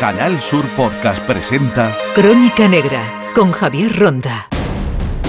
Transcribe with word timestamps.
Canal 0.00 0.40
Sur 0.40 0.64
Podcast 0.78 1.22
presenta 1.26 1.94
Crónica 2.14 2.66
Negra 2.66 3.02
con 3.34 3.52
Javier 3.52 3.98
Ronda. 3.98 4.48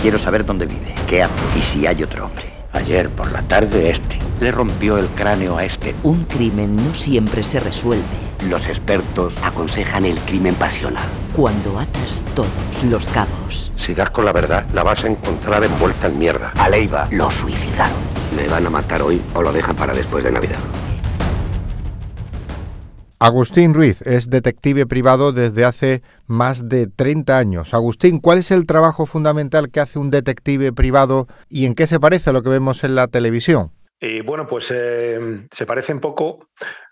Quiero 0.01 0.17
saber 0.17 0.45
dónde 0.45 0.65
vive, 0.65 0.95
qué 1.09 1.23
hace 1.23 1.59
y 1.59 1.61
si 1.61 1.85
hay 1.87 2.01
otro 2.01 2.27
hombre. 2.27 2.49
Ayer 2.71 3.09
por 3.09 3.29
la 3.33 3.41
tarde 3.41 3.89
este 3.89 4.17
le 4.39 4.49
rompió 4.49 4.97
el 4.97 5.07
cráneo 5.07 5.57
a 5.57 5.65
este. 5.65 5.93
Un 6.03 6.23
crimen 6.23 6.77
no 6.77 6.93
siempre 6.93 7.43
se 7.43 7.59
resuelve 7.59 8.05
Los 8.49 8.65
expertos 8.65 9.33
aconsejan 9.43 10.05
el 10.05 10.17
crimen 10.21 10.55
pasional. 10.55 11.05
cuando 11.35 11.77
atas 11.77 12.23
todos 12.33 12.83
los 12.89 13.09
cabos. 13.09 13.73
Si 13.75 13.93
das 13.93 14.09
con 14.11 14.23
la 14.23 14.31
verdad, 14.31 14.65
la 14.73 14.83
vas 14.83 15.03
a 15.03 15.07
encontrar 15.07 15.65
envuelta 15.65 16.07
en 16.07 16.17
mierda. 16.17 16.53
A 16.55 16.69
Leiva 16.69 17.09
lo 17.11 17.29
suicidaron. 17.29 17.99
Le 18.37 18.47
van 18.47 18.65
a 18.65 18.69
matar 18.69 19.01
hoy 19.01 19.21
o 19.33 19.41
lo 19.41 19.51
dejan 19.51 19.75
para 19.75 19.93
después 19.93 20.23
de 20.23 20.31
Navidad. 20.31 20.59
Agustín 23.23 23.75
Ruiz 23.75 24.01
es 24.01 24.31
detective 24.31 24.87
privado 24.87 25.31
desde 25.31 25.63
hace 25.63 26.01
más 26.25 26.69
de 26.69 26.87
30 26.87 27.37
años. 27.37 27.75
Agustín, 27.75 28.19
¿cuál 28.19 28.39
es 28.39 28.49
el 28.49 28.65
trabajo 28.65 29.05
fundamental 29.05 29.69
que 29.69 29.79
hace 29.79 29.99
un 29.99 30.09
detective 30.09 30.73
privado 30.73 31.27
y 31.47 31.67
en 31.67 31.75
qué 31.75 31.85
se 31.85 31.99
parece 31.99 32.31
a 32.31 32.33
lo 32.33 32.41
que 32.41 32.49
vemos 32.49 32.83
en 32.83 32.95
la 32.95 33.07
televisión? 33.07 33.69
Y 33.99 34.21
bueno, 34.21 34.47
pues 34.47 34.71
eh, 34.73 35.19
se 35.51 35.65
parece 35.67 35.93
un 35.93 35.99
poco 35.99 36.49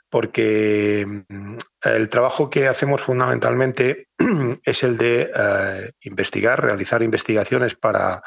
porque 0.08 1.04
mm, 1.08 1.58
el 1.86 2.10
trabajo 2.10 2.48
que 2.48 2.68
hacemos 2.68 3.02
fundamentalmente 3.02 4.10
es 4.64 4.84
el 4.84 4.98
de 4.98 5.32
eh, 5.36 5.92
investigar, 6.02 6.64
realizar 6.64 7.02
investigaciones 7.02 7.74
para 7.74 8.22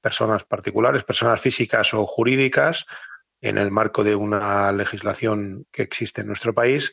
personas 0.00 0.44
particulares, 0.44 1.04
personas 1.04 1.38
físicas 1.38 1.92
o 1.92 2.06
jurídicas, 2.06 2.86
en 3.42 3.58
el 3.58 3.70
marco 3.70 4.02
de 4.02 4.14
una 4.14 4.72
legislación 4.72 5.66
que 5.70 5.82
existe 5.82 6.22
en 6.22 6.28
nuestro 6.28 6.54
país, 6.54 6.92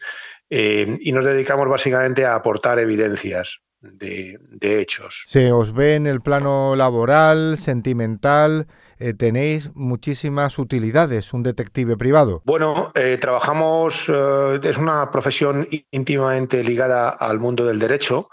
eh, 0.49 0.97
y 0.99 1.11
nos 1.13 1.23
dedicamos 1.23 1.69
básicamente 1.69 2.25
a 2.25 2.35
aportar 2.35 2.79
evidencias 2.79 3.59
de, 3.81 4.37
de 4.49 4.81
hechos. 4.81 5.23
Se 5.25 5.51
os 5.51 5.73
ve 5.73 5.95
en 5.95 6.07
el 6.07 6.21
plano 6.21 6.75
laboral, 6.75 7.57
sentimental, 7.57 8.67
eh, 8.97 9.13
tenéis 9.13 9.71
muchísimas 9.75 10.59
utilidades, 10.59 11.31
un 11.31 11.43
detective 11.43 11.95
privado. 11.95 12.41
Bueno, 12.43 12.91
eh, 12.95 13.17
trabajamos, 13.19 14.09
eh, 14.09 14.59
es 14.61 14.77
una 14.77 15.09
profesión 15.11 15.67
íntimamente 15.91 16.63
ligada 16.63 17.09
al 17.09 17.39
mundo 17.39 17.65
del 17.65 17.79
derecho 17.79 18.29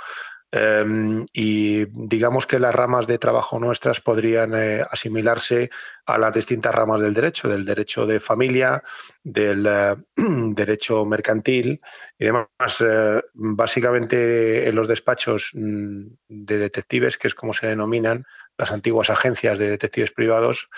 eh, 0.52 1.24
y 1.32 1.84
digamos 1.86 2.46
que 2.46 2.60
las 2.60 2.74
ramas 2.74 3.06
de 3.06 3.18
trabajo 3.18 3.58
nuestras 3.58 4.00
podrían 4.00 4.54
eh, 4.54 4.84
asimilarse 4.88 5.70
a 6.06 6.18
las 6.18 6.32
distintas 6.32 6.74
ramas 6.74 7.00
del 7.00 7.14
derecho, 7.14 7.48
del 7.48 7.64
derecho 7.64 8.06
de 8.06 8.20
familia, 8.20 8.82
del 9.24 9.66
eh, 9.66 9.94
derecho 10.16 11.04
mercantil 11.04 11.80
y 12.18 12.24
demás. 12.24 12.48
Eh, 12.80 13.22
básicamente 13.34 14.68
en 14.68 14.74
los 14.76 14.86
despachos 14.86 15.50
mm, 15.52 16.06
de 16.28 16.58
detectives, 16.58 17.18
que 17.18 17.28
es 17.28 17.34
como 17.34 17.52
se 17.52 17.66
denominan 17.66 18.24
las 18.56 18.70
antiguas 18.70 19.10
agencias 19.10 19.58
de 19.58 19.70
detectives 19.70 20.12
privados, 20.12 20.70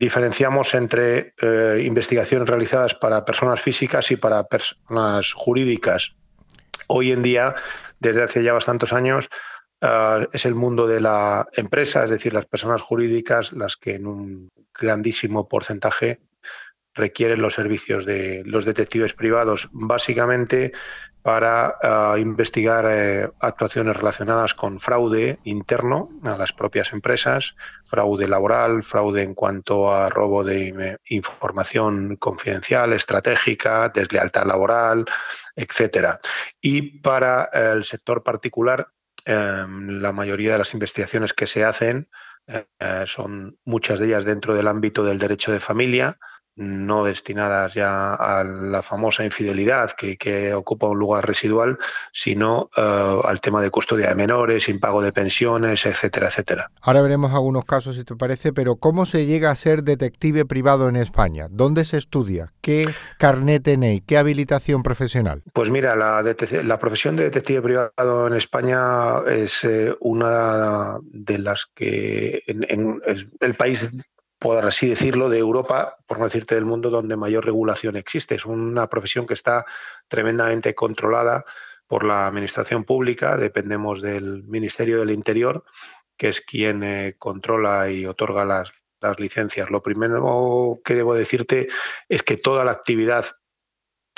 diferenciamos 0.00 0.74
entre 0.74 1.32
investigaciones 1.80 2.48
realizadas 2.48 2.94
para 2.94 3.24
personas 3.24 3.62
físicas 3.62 4.10
y 4.10 4.16
para 4.16 4.42
personas 4.42 5.32
jurídicas. 5.32 6.16
Hoy 6.88 7.12
en 7.12 7.22
día, 7.22 7.54
desde 8.04 8.22
hace 8.22 8.42
ya 8.42 8.52
bastantes 8.52 8.92
años, 8.92 9.28
eh, 9.80 10.28
es 10.32 10.44
el 10.44 10.54
mundo 10.54 10.86
de 10.86 11.00
la 11.00 11.46
empresa, 11.52 12.04
es 12.04 12.10
decir, 12.10 12.32
las 12.34 12.46
personas 12.46 12.82
jurídicas 12.82 13.52
las 13.52 13.76
que 13.76 13.94
en 13.94 14.06
un 14.06 14.50
grandísimo 14.78 15.48
porcentaje 15.48 16.20
requieren 16.94 17.42
los 17.42 17.54
servicios 17.54 18.04
de 18.06 18.42
los 18.46 18.64
detectives 18.64 19.14
privados, 19.14 19.68
básicamente 19.72 20.72
para 21.22 21.76
eh, 21.82 22.20
investigar 22.20 22.84
eh, 22.86 23.28
actuaciones 23.40 23.96
relacionadas 23.96 24.52
con 24.54 24.78
fraude 24.78 25.38
interno 25.44 26.10
a 26.22 26.36
las 26.36 26.52
propias 26.52 26.92
empresas, 26.92 27.54
fraude 27.86 28.28
laboral, 28.28 28.82
fraude 28.82 29.22
en 29.22 29.34
cuanto 29.34 29.92
a 29.92 30.10
robo 30.10 30.44
de 30.44 30.72
im- 30.72 30.98
información 31.06 32.16
confidencial, 32.16 32.92
estratégica, 32.92 33.88
deslealtad 33.88 34.44
laboral, 34.44 35.06
etcétera. 35.56 36.20
Y 36.60 37.00
para 37.00 37.50
eh, 37.52 37.72
el 37.74 37.84
sector 37.84 38.22
particular, 38.22 38.88
eh, 39.24 39.64
la 39.68 40.12
mayoría 40.12 40.52
de 40.52 40.58
las 40.58 40.74
investigaciones 40.74 41.32
que 41.32 41.46
se 41.46 41.64
hacen 41.64 42.08
eh, 42.46 42.66
eh, 42.78 43.04
son 43.06 43.58
muchas 43.64 43.98
de 43.98 44.06
ellas 44.06 44.24
dentro 44.24 44.54
del 44.54 44.68
ámbito 44.68 45.02
del 45.02 45.18
derecho 45.18 45.50
de 45.50 45.60
familia, 45.60 46.18
no 46.56 47.04
destinadas 47.04 47.74
ya 47.74 48.14
a 48.14 48.44
la 48.44 48.82
famosa 48.82 49.24
infidelidad 49.24 49.92
que, 49.92 50.16
que 50.16 50.54
ocupa 50.54 50.88
un 50.88 50.98
lugar 50.98 51.26
residual, 51.26 51.78
sino 52.12 52.70
eh, 52.76 53.20
al 53.24 53.40
tema 53.40 53.60
de 53.60 53.70
custodia 53.70 54.08
de 54.08 54.14
menores, 54.14 54.68
impago 54.68 55.02
de 55.02 55.12
pensiones, 55.12 55.86
etcétera, 55.86 56.28
etcétera. 56.28 56.70
Ahora 56.80 57.02
veremos 57.02 57.32
algunos 57.32 57.64
casos, 57.64 57.96
si 57.96 58.04
te 58.04 58.14
parece, 58.16 58.52
pero 58.52 58.76
¿cómo 58.76 59.06
se 59.06 59.26
llega 59.26 59.50
a 59.50 59.56
ser 59.56 59.82
detective 59.82 60.44
privado 60.44 60.88
en 60.88 60.96
España? 60.96 61.46
¿Dónde 61.50 61.84
se 61.84 61.98
estudia? 61.98 62.52
¿Qué 62.60 62.88
carnet 63.18 63.62
tenéis? 63.62 64.02
¿Qué 64.06 64.18
habilitación 64.18 64.82
profesional? 64.82 65.42
Pues 65.52 65.70
mira, 65.70 65.96
la, 65.96 66.22
la 66.62 66.78
profesión 66.78 67.16
de 67.16 67.24
detective 67.24 67.62
privado 67.62 68.26
en 68.26 68.34
España 68.34 69.20
es 69.26 69.64
eh, 69.64 69.94
una 70.00 70.98
de 71.02 71.38
las 71.38 71.66
que 71.74 72.42
en, 72.46 73.00
el 73.40 73.54
país, 73.54 73.90
por 74.44 74.62
así 74.62 74.90
decirlo, 74.90 75.30
de 75.30 75.38
Europa, 75.38 75.96
por 76.06 76.18
no 76.18 76.26
decirte 76.26 76.54
del 76.54 76.66
mundo, 76.66 76.90
donde 76.90 77.16
mayor 77.16 77.46
regulación 77.46 77.96
existe. 77.96 78.34
Es 78.34 78.44
una 78.44 78.90
profesión 78.90 79.26
que 79.26 79.32
está 79.32 79.64
tremendamente 80.06 80.74
controlada 80.74 81.46
por 81.86 82.04
la 82.04 82.26
administración 82.26 82.84
pública, 82.84 83.38
dependemos 83.38 84.02
del 84.02 84.42
Ministerio 84.44 84.98
del 84.98 85.12
Interior, 85.12 85.64
que 86.18 86.28
es 86.28 86.42
quien 86.42 86.82
eh, 86.82 87.14
controla 87.18 87.90
y 87.90 88.04
otorga 88.04 88.44
las, 88.44 88.70
las 89.00 89.18
licencias. 89.18 89.70
Lo 89.70 89.82
primero 89.82 90.78
que 90.84 90.92
debo 90.92 91.14
decirte 91.14 91.68
es 92.10 92.22
que 92.22 92.36
toda 92.36 92.66
la 92.66 92.72
actividad 92.72 93.24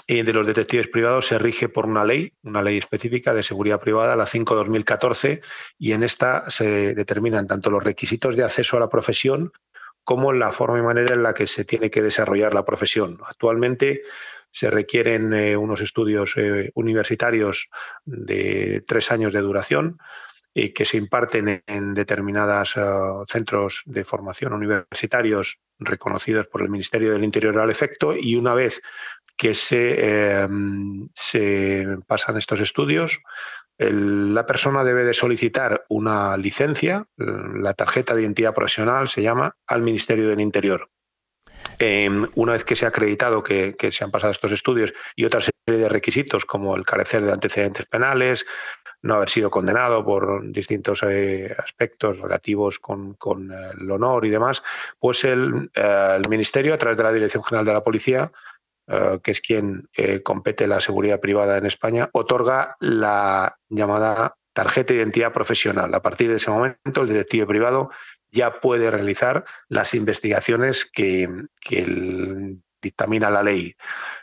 eh, 0.08 0.22
de 0.22 0.32
los 0.32 0.46
detectives 0.46 0.86
privados 0.86 1.26
se 1.26 1.38
rige 1.38 1.68
por 1.68 1.84
una 1.84 2.04
ley, 2.04 2.32
una 2.42 2.62
ley 2.62 2.78
específica 2.78 3.34
de 3.34 3.42
seguridad 3.44 3.80
privada, 3.80 4.14
la 4.14 4.26
5-2014, 4.26 5.40
y 5.78 5.92
en 5.92 6.04
esta 6.04 6.48
se 6.48 6.94
determinan 6.94 7.48
tanto 7.48 7.70
los 7.70 7.82
requisitos 7.82 8.34
de 8.34 8.44
acceso 8.44 8.76
a 8.76 8.80
la 8.80 8.88
profesión 8.88 9.52
como 10.06 10.32
la 10.32 10.52
forma 10.52 10.78
y 10.78 10.82
manera 10.82 11.14
en 11.14 11.24
la 11.24 11.34
que 11.34 11.48
se 11.48 11.64
tiene 11.64 11.90
que 11.90 12.00
desarrollar 12.00 12.54
la 12.54 12.64
profesión. 12.64 13.18
Actualmente 13.26 14.02
se 14.52 14.70
requieren 14.70 15.34
eh, 15.34 15.56
unos 15.56 15.80
estudios 15.80 16.34
eh, 16.36 16.70
universitarios 16.76 17.68
de 18.04 18.84
tres 18.86 19.10
años 19.10 19.32
de 19.32 19.40
duración 19.40 19.98
y 20.54 20.72
que 20.72 20.84
se 20.84 20.96
imparten 20.96 21.64
en, 21.66 21.92
determinados 21.92 22.76
centros 23.26 23.82
de 23.84 24.04
formación 24.04 24.52
universitarios 24.52 25.58
reconocidos 25.80 26.46
por 26.46 26.62
el 26.62 26.68
Ministerio 26.68 27.10
del 27.10 27.24
Interior 27.24 27.58
al 27.58 27.70
efecto 27.70 28.14
y 28.16 28.36
una 28.36 28.54
vez 28.54 28.80
que 29.36 29.54
eh, 29.72 30.48
se 31.12 31.98
pasan 32.06 32.36
estos 32.36 32.60
estudios, 32.60 33.18
el- 33.78 34.34
la 34.34 34.46
persona 34.46 34.84
debe 34.84 35.04
de 35.04 35.14
solicitar 35.14 35.84
una 35.88 36.36
licencia, 36.36 37.06
la 37.16 37.74
tarjeta 37.74 38.14
de 38.14 38.22
identidad 38.22 38.54
profesional 38.54 39.08
se 39.08 39.22
llama, 39.22 39.56
al 39.66 39.82
Ministerio 39.82 40.28
del 40.28 40.40
Interior. 40.40 40.88
Eh, 41.78 42.08
una 42.36 42.52
vez 42.52 42.64
que 42.64 42.76
se 42.76 42.86
ha 42.86 42.88
acreditado 42.88 43.42
que, 43.42 43.76
se 43.90 44.04
han 44.04 44.10
pasado 44.10 44.32
estos 44.32 44.52
estudios 44.52 44.94
y 45.14 45.24
otra 45.24 45.40
serie 45.40 45.82
de 45.82 45.88
requisitos 45.88 46.46
como 46.46 46.74
el 46.74 46.86
carecer 46.86 47.24
de 47.24 47.32
antecedentes 47.32 47.86
penales, 47.86 48.46
no 49.02 49.14
haber 49.14 49.28
sido 49.28 49.50
condenado 49.50 50.04
por 50.04 50.50
distintos 50.50 51.02
eh, 51.02 51.54
aspectos 51.58 52.18
relativos 52.18 52.78
con, 52.78 53.14
con 53.14 53.52
el 53.52 53.90
honor 53.90 54.24
y 54.24 54.30
demás, 54.30 54.62
pues 54.98 55.22
eh, 55.24 55.32
el 55.32 56.28
Ministerio, 56.30 56.72
a 56.72 56.78
través 56.78 56.96
de 56.96 57.04
la 57.04 57.12
Dirección 57.12 57.44
General 57.44 57.66
de 57.66 57.72
la 57.74 57.84
Policía, 57.84 58.32
eh, 58.88 59.18
que 59.22 59.32
es 59.32 59.40
quien 59.40 59.88
eh, 59.96 60.22
compete 60.22 60.66
la 60.66 60.80
seguridad 60.80 61.20
privada 61.20 61.58
en 61.58 61.66
España, 61.66 62.08
otorga 62.12 62.76
la 62.80 63.56
llamada 63.68 64.36
tarjeta 64.52 64.94
de 64.94 65.00
identidad 65.00 65.32
profesional. 65.32 65.92
A 65.92 66.02
partir 66.02 66.30
de 66.30 66.36
ese 66.36 66.50
momento, 66.50 67.02
el 67.02 67.08
detective 67.08 67.46
privado 67.46 67.90
ya 68.30 68.60
puede 68.60 68.90
realizar 68.90 69.44
las 69.68 69.94
investigaciones 69.94 70.84
que, 70.84 71.28
dictamina 72.80 73.30
la 73.30 73.42
ley. 73.42 73.74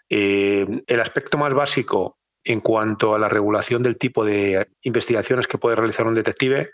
Eh, 0.09 0.65
el 0.87 0.99
aspecto 1.01 1.37
más 1.37 1.53
básico 1.53 2.17
en 2.45 2.61
cuanto 2.61 3.15
a 3.15 3.19
la 3.19 3.29
regulación 3.29 3.83
del 3.83 3.97
tipo 3.97 4.23
de 4.23 4.67
investigaciones 4.81 5.47
que 5.47 5.57
puede 5.57 5.75
realizar 5.75 6.07
un 6.07 6.15
detective 6.15 6.71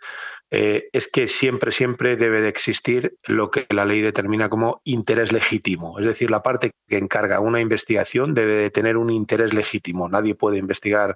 eh, 0.51 0.89
es 0.93 1.07
que 1.07 1.27
siempre, 1.27 1.71
siempre 1.71 2.15
debe 2.15 2.41
de 2.41 2.49
existir 2.49 3.17
lo 3.25 3.51
que 3.51 3.67
la 3.69 3.85
ley 3.85 4.01
determina 4.01 4.49
como 4.49 4.81
interés 4.83 5.31
legítimo. 5.31 5.99
Es 5.99 6.05
decir, 6.05 6.31
la 6.31 6.41
parte 6.41 6.71
que 6.87 6.97
encarga 6.97 7.39
una 7.39 7.61
investigación 7.61 8.33
debe 8.33 8.53
de 8.53 8.71
tener 8.71 8.97
un 8.97 9.11
interés 9.11 9.53
legítimo. 9.53 10.09
Nadie 10.09 10.33
puede 10.33 10.57
investigar 10.57 11.15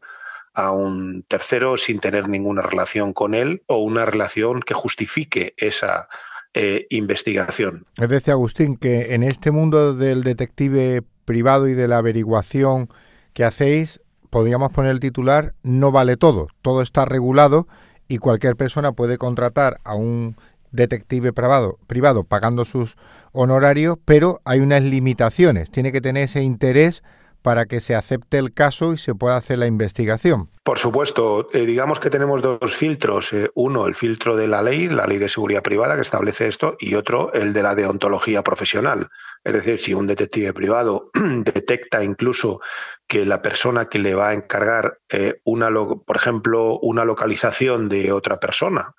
a 0.53 0.71
un 0.71 1.23
tercero 1.27 1.77
sin 1.77 1.99
tener 1.99 2.29
ninguna 2.29 2.61
relación 2.61 3.13
con 3.13 3.33
él 3.33 3.63
o 3.65 3.77
una 3.77 4.05
relación 4.05 4.61
que 4.61 4.75
justifique 4.75 5.55
esa 5.57 6.07
eh, 6.53 6.85
investigación. 6.91 7.87
Es 7.99 8.09
decir, 8.09 8.33
Agustín, 8.33 8.77
que 8.77 9.15
en 9.15 9.23
este 9.23 9.49
mundo 9.49 9.95
del 9.95 10.21
detective 10.21 11.01
privado 11.25 11.67
y 11.67 11.73
de 11.73 11.87
la 11.87 11.97
averiguación 11.97 12.89
que 13.33 13.45
hacéis, 13.45 13.99
podríamos 14.29 14.71
poner 14.71 14.91
el 14.91 14.99
titular, 14.99 15.55
no 15.63 15.91
vale 15.91 16.17
todo, 16.17 16.49
todo 16.61 16.83
está 16.83 17.05
regulado 17.05 17.67
y 18.13 18.19
cualquier 18.19 18.55
persona 18.55 18.91
puede 18.91 19.17
contratar 19.17 19.79
a 19.83 19.95
un 19.95 20.35
detective 20.71 21.33
privado, 21.33 22.23
pagando 22.23 22.63
sus 22.63 22.95
honorarios, 23.31 23.97
pero 24.05 24.39
hay 24.45 24.59
unas 24.59 24.83
limitaciones, 24.83 25.71
tiene 25.71 25.91
que 25.91 25.99
tener 25.99 26.25
ese 26.25 26.43
interés 26.43 27.01
para 27.43 27.65
que 27.65 27.81
se 27.81 27.93
acepte 27.93 28.39
el 28.39 28.53
caso 28.53 28.93
y 28.93 28.97
se 28.97 29.13
pueda 29.13 29.37
hacer 29.37 29.59
la 29.59 29.67
investigación. 29.67 30.49
Por 30.63 30.79
supuesto, 30.79 31.49
eh, 31.53 31.65
digamos 31.65 31.99
que 31.99 32.09
tenemos 32.09 32.41
dos 32.41 32.73
filtros. 32.73 33.33
Eh, 33.33 33.51
uno, 33.53 33.85
el 33.85 33.95
filtro 33.95 34.35
de 34.35 34.47
la 34.47 34.61
ley, 34.61 34.87
la 34.87 35.05
ley 35.05 35.17
de 35.17 35.27
seguridad 35.27 35.61
privada 35.61 35.95
que 35.95 36.01
establece 36.01 36.47
esto, 36.47 36.77
y 36.79 36.95
otro, 36.95 37.33
el 37.33 37.53
de 37.53 37.61
la 37.61 37.75
deontología 37.75 38.43
profesional. 38.43 39.09
Es 39.43 39.53
decir, 39.53 39.79
si 39.79 39.93
un 39.93 40.07
detective 40.07 40.53
privado 40.53 41.11
detecta 41.13 42.03
incluso 42.03 42.61
que 43.07 43.25
la 43.25 43.41
persona 43.41 43.89
que 43.89 43.99
le 43.99 44.15
va 44.15 44.29
a 44.29 44.33
encargar 44.33 44.99
eh, 45.09 45.41
por 45.43 46.15
ejemplo, 46.15 46.79
una 46.79 47.03
localización 47.03 47.89
de 47.89 48.13
otra 48.13 48.39
persona 48.39 48.95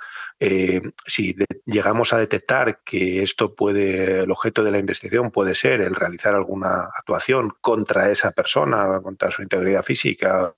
eh, 0.47 0.83
si 1.07 1.35
llegamos 1.65 2.13
a 2.13 2.19
detectar 2.19 2.83
que 2.85 3.23
esto 3.23 3.55
puede, 3.55 4.21
el 4.25 4.31
objeto 4.31 4.63
de 4.63 4.71
la 4.71 4.79
investigación 4.79 5.31
puede 5.31 5.55
ser 5.55 5.81
el 5.81 5.95
realizar 5.95 6.35
alguna 6.35 6.91
actuación 6.99 7.55
contra 7.63 8.11
esa 8.11 8.31
persona, 8.33 9.01
contra 9.01 9.31
su 9.31 9.41
integridad 9.41 9.83
física, 9.83 10.55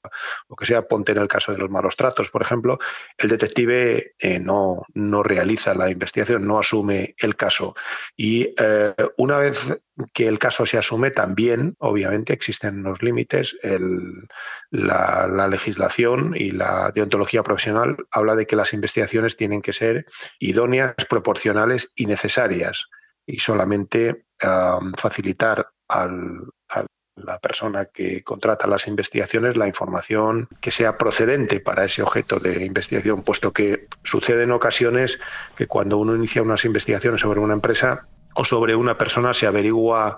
o 0.49 0.57
que 0.57 0.67
sea, 0.67 0.89
ponte 0.89 1.13
en 1.13 1.19
el 1.19 1.29
caso 1.29 1.53
de 1.53 1.59
los 1.59 1.71
malos 1.71 1.95
tratos, 1.95 2.31
por 2.31 2.43
ejemplo, 2.43 2.81
el 3.17 3.29
detective 3.29 4.15
eh, 4.19 4.41
no, 4.41 4.83
no 4.95 5.23
realiza 5.23 5.73
la 5.73 5.89
investigación, 5.89 6.45
no 6.49 6.59
asume 6.59 7.15
el 7.19 7.37
caso. 7.37 7.77
Y 8.17 8.55
eh, 8.59 8.93
una 9.19 9.39
vez 9.39 9.73
que 10.13 10.29
el 10.29 10.39
caso 10.39 10.67
se 10.67 10.79
asume 10.79 11.11
también, 11.11 11.75
obviamente, 11.79 12.33
existen 12.33 12.83
los 12.83 13.03
límites. 13.03 13.57
la, 14.71 15.49
legislación 15.49 16.35
y 16.37 16.51
la 16.51 16.91
deontología 16.95 17.43
profesional 17.43 17.97
habla 18.11 18.35
de 18.35 18.47
que 18.47 18.57
las 18.57 18.73
investigaciones 18.73 19.37
tienen 19.37 19.63
que 19.63 19.73
ser 19.73 20.07
idóneas, 20.39 20.95
proporcionales 21.09 21.93
y 21.95 22.07
necesarias. 22.07 22.87
Y 23.27 23.39
solamente 23.39 24.27
facilitar 24.97 25.69
a 25.89 26.09
la 27.17 27.39
persona 27.39 27.87
que 27.87 28.23
contrata 28.23 28.67
las 28.67 28.87
investigaciones 28.87 29.57
la 29.57 29.67
información 29.67 30.49
que 30.61 30.71
sea 30.71 30.99
procedente 30.99 31.61
para 31.61 31.85
ese 31.85 32.03
objeto 32.03 32.39
de 32.39 32.65
investigación, 32.65 33.23
puesto 33.23 33.53
que 33.53 33.87
sucede 34.05 34.45
en 34.45 34.53
ocasiones 34.53 35.19
que 35.57 35.67
cuando 35.67 35.97
uno 35.97 36.15
inicia 36.15 36.43
unas 36.43 36.65
investigaciones 36.65 37.23
sobre 37.23 37.41
una 37.41 37.55
empresa, 37.55 38.07
o 38.37 38.45
sobre 38.45 38.77
una 38.77 38.97
persona 38.97 39.33
se 39.33 39.47
averigua 39.47 40.17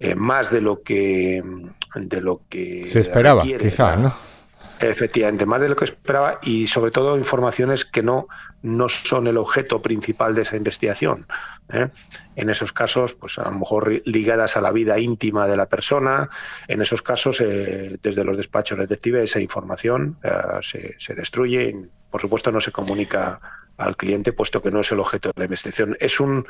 eh, 0.00 0.14
más 0.14 0.50
de 0.50 0.60
lo 0.60 0.82
que 0.82 1.42
de 1.94 2.20
lo 2.20 2.42
que 2.48 2.86
se 2.86 3.00
esperaba, 3.00 3.42
quizá, 3.42 3.96
¿no? 3.96 4.14
Efectivamente, 4.80 5.44
más 5.44 5.60
de 5.60 5.68
lo 5.68 5.74
que 5.74 5.86
esperaba 5.86 6.38
y 6.42 6.68
sobre 6.68 6.92
todo 6.92 7.18
informaciones 7.18 7.84
que 7.84 8.00
no, 8.00 8.28
no 8.62 8.88
son 8.88 9.26
el 9.26 9.36
objeto 9.36 9.82
principal 9.82 10.36
de 10.36 10.42
esa 10.42 10.56
investigación. 10.56 11.26
¿eh? 11.72 11.88
En 12.36 12.48
esos 12.48 12.72
casos, 12.72 13.14
pues 13.14 13.38
a 13.38 13.50
lo 13.50 13.58
mejor 13.58 14.00
ligadas 14.04 14.56
a 14.56 14.60
la 14.60 14.70
vida 14.70 14.96
íntima 15.00 15.48
de 15.48 15.56
la 15.56 15.66
persona, 15.66 16.30
en 16.68 16.80
esos 16.80 17.02
casos, 17.02 17.40
eh, 17.40 17.98
desde 18.00 18.22
los 18.22 18.36
despachos 18.36 18.78
detectives, 18.78 19.24
esa 19.24 19.40
información 19.40 20.16
se, 20.62 20.94
se 21.00 21.14
destruye 21.14 21.70
y, 21.70 21.86
por 22.08 22.20
supuesto, 22.20 22.52
no 22.52 22.60
se 22.60 22.70
comunica 22.70 23.40
al 23.78 23.96
cliente, 23.96 24.32
puesto 24.32 24.60
que 24.60 24.70
no 24.70 24.80
es 24.80 24.92
el 24.92 25.00
objeto 25.00 25.28
de 25.28 25.34
la 25.36 25.44
investigación. 25.44 25.96
Es 26.00 26.20
un, 26.20 26.46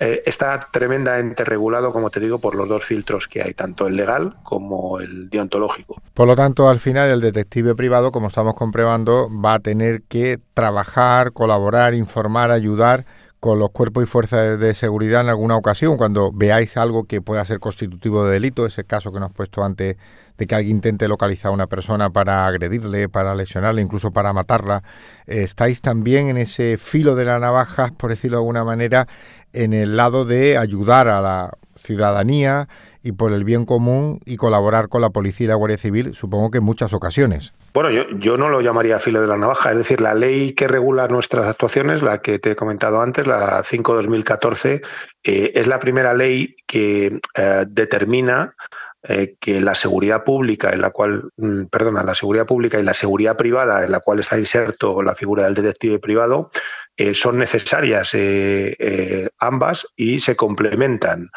eh, 0.00 0.22
está 0.24 0.58
tremendamente 0.60 1.44
regulado, 1.44 1.92
como 1.92 2.10
te 2.10 2.20
digo, 2.20 2.38
por 2.38 2.54
los 2.54 2.68
dos 2.68 2.84
filtros 2.84 3.28
que 3.28 3.42
hay, 3.42 3.52
tanto 3.52 3.86
el 3.86 3.96
legal 3.96 4.36
como 4.44 5.00
el 5.00 5.28
deontológico. 5.28 6.00
Por 6.14 6.28
lo 6.28 6.36
tanto, 6.36 6.68
al 6.68 6.78
final 6.78 7.10
el 7.10 7.20
detective 7.20 7.74
privado, 7.74 8.12
como 8.12 8.28
estamos 8.28 8.54
comprobando, 8.54 9.28
va 9.28 9.54
a 9.54 9.58
tener 9.58 10.02
que 10.02 10.38
trabajar, 10.54 11.32
colaborar, 11.32 11.94
informar, 11.94 12.50
ayudar 12.50 13.04
con 13.40 13.58
los 13.58 13.70
cuerpos 13.70 14.02
y 14.02 14.06
fuerzas 14.06 14.58
de 14.58 14.74
seguridad 14.74 15.20
en 15.20 15.28
alguna 15.28 15.56
ocasión, 15.56 15.96
cuando 15.96 16.32
veáis 16.32 16.76
algo 16.76 17.04
que 17.04 17.20
pueda 17.20 17.44
ser 17.44 17.60
constitutivo 17.60 18.24
de 18.24 18.32
delito, 18.32 18.66
ese 18.66 18.84
caso 18.84 19.12
que 19.12 19.20
nos 19.20 19.30
has 19.30 19.36
puesto 19.36 19.62
antes 19.62 19.96
de 20.38 20.46
que 20.46 20.54
alguien 20.54 20.76
intente 20.76 21.08
localizar 21.08 21.50
a 21.50 21.54
una 21.54 21.66
persona 21.66 22.10
para 22.10 22.46
agredirle, 22.46 23.08
para 23.08 23.34
lesionarle, 23.34 23.82
incluso 23.82 24.12
para 24.12 24.32
matarla. 24.32 24.82
estáis 25.26 25.80
también 25.80 26.28
en 26.28 26.36
ese 26.36 26.78
filo 26.78 27.14
de 27.14 27.24
la 27.24 27.38
navaja, 27.38 27.92
por 27.96 28.10
decirlo 28.10 28.38
de 28.38 28.42
alguna 28.42 28.64
manera, 28.64 29.06
en 29.52 29.72
el 29.72 29.96
lado 29.96 30.24
de 30.24 30.58
ayudar 30.58 31.08
a 31.08 31.20
la 31.20 31.58
ciudadanía 31.76 32.68
y 33.02 33.12
por 33.12 33.32
el 33.32 33.44
bien 33.44 33.64
común 33.64 34.20
y 34.26 34.36
colaborar 34.36 34.88
con 34.88 35.00
la 35.00 35.10
policía 35.10 35.44
y 35.44 35.48
la 35.48 35.54
Guardia 35.54 35.78
Civil, 35.78 36.14
supongo 36.14 36.50
que 36.50 36.58
en 36.58 36.64
muchas 36.64 36.92
ocasiones. 36.92 37.52
Bueno, 37.78 37.92
yo, 37.92 38.08
yo 38.18 38.36
no 38.36 38.48
lo 38.48 38.60
llamaría 38.60 38.98
filo 38.98 39.20
de 39.20 39.28
la 39.28 39.36
navaja, 39.36 39.70
es 39.70 39.78
decir, 39.78 40.00
la 40.00 40.12
ley 40.12 40.52
que 40.52 40.66
regula 40.66 41.06
nuestras 41.06 41.46
actuaciones, 41.46 42.02
la 42.02 42.20
que 42.20 42.40
te 42.40 42.50
he 42.50 42.56
comentado 42.56 43.00
antes, 43.00 43.24
la 43.24 43.62
5-2014, 43.62 44.84
eh, 45.22 45.52
es 45.54 45.66
la 45.68 45.78
primera 45.78 46.12
ley 46.12 46.56
que 46.66 47.20
eh, 47.36 47.64
determina 47.68 48.56
eh, 49.04 49.36
que 49.38 49.60
la 49.60 49.76
seguridad 49.76 50.24
pública 50.24 50.70
en 50.70 50.80
la 50.80 50.90
cual, 50.90 51.30
mm, 51.36 51.66
perdona, 51.66 52.02
la 52.02 52.16
seguridad 52.16 52.46
pública 52.46 52.80
y 52.80 52.82
la 52.82 52.94
seguridad 52.94 53.36
privada 53.36 53.84
en 53.84 53.92
la 53.92 54.00
cual 54.00 54.18
está 54.18 54.36
inserto 54.36 55.00
la 55.00 55.14
figura 55.14 55.44
del 55.44 55.54
detective 55.54 56.00
privado 56.00 56.50
eh, 56.96 57.14
son 57.14 57.38
necesarias 57.38 58.10
eh, 58.14 59.28
ambas 59.38 59.86
y 59.94 60.18
se 60.18 60.34
complementan. 60.34 61.30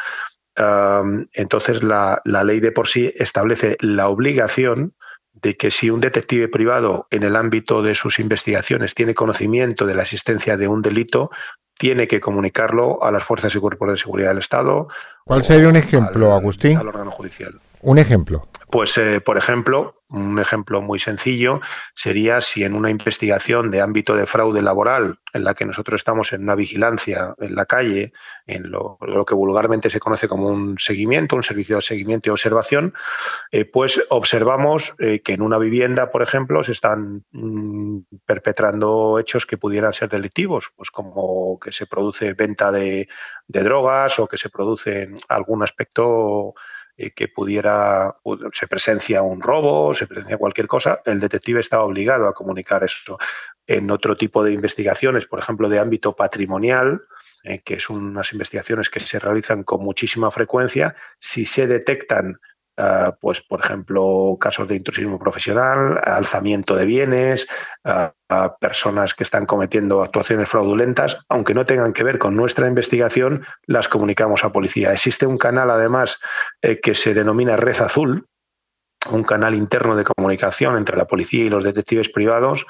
entonces 1.34 1.84
la, 1.84 2.20
la, 2.26 2.44
ley 2.44 2.60
de 2.62 2.72
por 2.72 2.88
sí 2.88 3.14
establece 3.16 3.78
la 3.80 4.10
obligación 4.10 4.96
de 5.34 5.56
que 5.56 5.72
si 5.72 5.90
un 5.90 6.00
detective 6.00 6.48
privado 6.48 7.08
en 7.10 7.24
el 7.24 7.36
ámbito 7.36 7.82
de 7.82 7.96
sus 7.96 8.20
investigaciones 8.20 8.96
tiene 8.96 9.16
conocimiento 9.16 9.86
de 9.86 9.96
la 9.96 10.04
existencia 10.04 10.58
de 10.58 10.68
un 10.68 10.82
delito, 10.82 11.32
tiene 11.78 12.08
que 12.08 12.22
comunicarlo 12.22 13.04
a 13.04 13.12
las 13.12 13.24
fuerzas 13.24 13.56
y 13.56 13.60
cuerpos 13.60 13.92
de 13.92 13.98
seguridad 13.98 14.30
del 14.30 14.40
Estado. 14.40 14.88
¿Cuál 15.26 15.44
sería 15.44 15.70
un 15.70 15.76
ejemplo, 15.76 16.34
Agustín? 16.34 16.78
Al 16.78 16.88
órgano 16.88 17.12
judicial. 17.12 17.60
Un 17.82 17.98
ejemplo. 17.98 18.48
Pues, 18.70 18.98
eh, 18.98 19.22
por 19.22 19.38
ejemplo, 19.38 20.02
un 20.12 20.40
ejemplo 20.40 20.82
muy 20.82 21.00
sencillo 21.00 21.62
sería 21.96 22.42
si 22.42 22.64
en 22.64 22.76
una 22.76 22.90
investigación 22.90 23.72
de 23.72 23.82
ámbito 23.82 24.16
de 24.16 24.28
fraude 24.28 24.62
laboral, 24.62 25.20
en 25.34 25.44
la 25.44 25.54
que 25.54 25.66
nosotros 25.66 26.00
estamos 26.00 26.32
en 26.34 26.44
una 26.44 26.56
vigilancia 26.56 27.34
en 27.40 27.56
la 27.56 27.66
calle, 27.66 28.14
en 28.46 28.70
lo, 28.70 28.98
que 29.26 29.36
vulgarmente 29.36 29.90
se 29.90 30.00
conoce 30.00 30.28
como 30.28 30.48
un 30.48 30.78
seguimiento, 30.78 31.36
un 31.36 31.44
servicio 31.44 31.78
de 31.78 31.82
seguimiento 31.82 32.30
y 32.30 32.32
observación, 32.32 32.94
eh, 33.52 33.66
pues 33.66 34.02
observamos 34.10 34.94
eh, 35.00 35.22
que 35.22 35.34
en 35.34 35.42
una 35.42 35.58
vivienda, 35.58 36.12
por 36.12 36.22
ejemplo, 36.22 36.64
se 36.64 36.74
están 36.74 37.24
mm, 37.32 38.00
perpetrando 38.26 39.18
hechos 39.20 39.46
que 39.46 39.58
pudieran 39.58 39.94
ser 39.94 40.10
delictivos, 40.10 40.72
pues 40.76 40.92
como 40.92 41.60
que 41.60 41.72
se 41.72 41.88
produce 41.88 42.34
venta 42.34 42.72
de, 42.72 43.08
de 43.52 43.64
drogas 43.64 44.18
o 44.20 44.28
que 44.28 44.38
se 44.38 44.50
produce 44.50 45.10
algún 45.28 45.62
aspecto 45.64 46.54
eh, 46.98 47.12
que 47.12 47.28
pudiera, 47.28 48.16
se 48.54 48.68
presencia 48.68 49.22
un 49.22 49.42
robo, 49.42 49.94
se 49.94 50.08
presencia 50.08 50.38
cualquier 50.38 50.68
cosa, 50.68 51.02
el 51.06 51.20
detective 51.20 51.60
está 51.60 51.82
obligado 51.82 52.28
a 52.28 52.34
comunicar 52.34 52.84
eso. 52.84 53.18
En 53.68 53.92
otro 53.92 54.16
tipo 54.16 54.44
de 54.44 54.54
investigaciones, 54.54 55.26
por 55.28 55.40
ejemplo, 55.40 55.70
de 55.70 55.80
ámbito 55.80 56.16
patrimonial, 56.16 57.02
eh, 57.44 57.62
que 57.64 57.80
son 57.80 57.98
unas 57.98 58.32
investigaciones 58.34 58.90
que 58.90 59.00
se 59.02 59.20
realizan 59.20 59.64
con 59.64 59.84
muchísima 59.84 60.32
frecuencia, 60.32 60.96
si 61.20 61.46
se 61.46 61.68
detectan 61.68 62.40
Ah, 62.84 63.16
pues 63.22 63.42
por 63.42 63.60
ejemplo, 63.60 64.36
casos 64.42 64.68
de 64.68 64.76
intrusismo 64.76 65.20
profesional, 65.20 66.00
alzamiento 66.04 66.76
de 66.76 66.86
bienes, 66.86 67.48
a 67.84 68.12
personas 68.60 69.14
que 69.14 69.24
están 69.24 69.46
cometiendo 69.46 70.02
actuaciones 70.02 70.50
fraudulentas, 70.50 71.20
aunque 71.30 71.54
no 71.54 71.64
tengan 71.64 71.94
que 71.94 72.04
ver 72.04 72.18
con 72.18 72.36
nuestra 72.36 72.68
investigación, 72.68 73.46
las 73.68 73.88
comunicamos 73.88 74.44
a 74.44 74.52
policía. 74.52 74.94
Existe 74.94 75.28
un 75.28 75.38
canal, 75.38 75.70
además, 75.70 76.18
eh, 76.64 76.80
que 76.82 76.96
se 76.96 77.14
denomina 77.14 77.56
Red 77.56 77.82
Azul, 77.82 78.26
un 79.12 79.24
canal 79.26 79.54
interno 79.54 79.96
de 79.96 80.04
comunicación 80.04 80.76
entre 80.76 80.98
la 80.98 81.06
policía 81.06 81.46
y 81.46 81.50
los 81.50 81.64
detectives 81.64 82.10
privados, 82.10 82.66